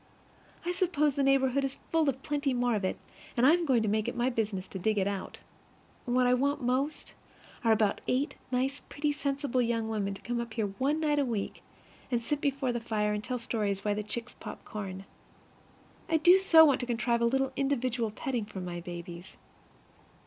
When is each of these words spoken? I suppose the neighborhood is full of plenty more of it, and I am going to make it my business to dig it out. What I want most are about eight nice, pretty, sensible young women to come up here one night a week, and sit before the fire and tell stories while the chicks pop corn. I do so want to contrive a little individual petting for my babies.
I 0.65 0.71
suppose 0.71 1.13
the 1.13 1.21
neighborhood 1.21 1.63
is 1.63 1.77
full 1.91 2.09
of 2.09 2.23
plenty 2.23 2.55
more 2.55 2.73
of 2.73 2.83
it, 2.83 2.97
and 3.37 3.45
I 3.45 3.51
am 3.53 3.67
going 3.67 3.83
to 3.83 3.87
make 3.87 4.07
it 4.07 4.15
my 4.15 4.31
business 4.31 4.67
to 4.69 4.79
dig 4.79 4.97
it 4.97 5.05
out. 5.07 5.37
What 6.05 6.25
I 6.25 6.33
want 6.33 6.63
most 6.63 7.13
are 7.63 7.71
about 7.71 8.01
eight 8.07 8.33
nice, 8.51 8.79
pretty, 8.89 9.11
sensible 9.11 9.61
young 9.61 9.89
women 9.89 10.15
to 10.15 10.21
come 10.23 10.41
up 10.41 10.55
here 10.55 10.65
one 10.79 10.99
night 10.99 11.19
a 11.19 11.23
week, 11.23 11.61
and 12.09 12.23
sit 12.23 12.41
before 12.41 12.71
the 12.71 12.79
fire 12.79 13.13
and 13.13 13.23
tell 13.23 13.37
stories 13.37 13.85
while 13.85 13.93
the 13.93 14.01
chicks 14.01 14.33
pop 14.33 14.65
corn. 14.65 15.05
I 16.09 16.17
do 16.17 16.39
so 16.39 16.65
want 16.65 16.79
to 16.79 16.87
contrive 16.87 17.21
a 17.21 17.25
little 17.25 17.51
individual 17.55 18.09
petting 18.09 18.45
for 18.45 18.59
my 18.59 18.79
babies. 18.79 19.37